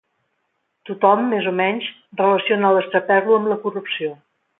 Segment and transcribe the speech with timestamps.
[0.89, 1.89] Tothom, més o menys,
[2.21, 4.11] relaciona l'estraperlo amb la corrupció.